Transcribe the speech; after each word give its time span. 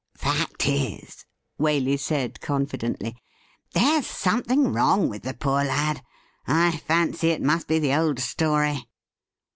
'Fact 0.15 0.65
is,' 0.67 1.27
Waley 1.59 1.95
said 1.99 2.41
confidently, 2.41 3.17
'there's 3.73 4.07
something 4.07 4.73
wrong 4.73 5.09
with 5.09 5.21
the 5.21 5.35
poor 5.35 5.63
lad. 5.63 6.01
I 6.47 6.77
fancy 6.77 7.27
it 7.29 7.41
must 7.43 7.67
be 7.67 7.77
the 7.77 7.93
old 7.93 8.17
story.' 8.19 8.87